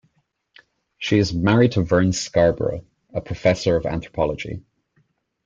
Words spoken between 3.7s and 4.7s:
of anthropology.